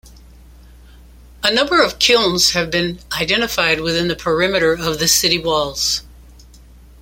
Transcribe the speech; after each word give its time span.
A 1.43 1.53
number 1.53 1.79
of 1.83 1.99
kilns 1.99 2.53
have 2.53 2.71
been 2.71 2.97
identified 3.11 3.81
within 3.81 4.07
the 4.07 4.15
perimeter 4.15 4.73
of 4.73 4.97
the 4.97 5.07
city 5.07 5.37
walls. 5.37 6.01